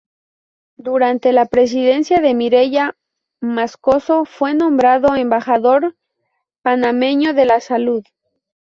[0.79, 2.95] Durante la presidencia de Mireya
[3.39, 5.95] Moscoso fue nombrado "Embajador
[6.63, 8.03] panameño de la Salud".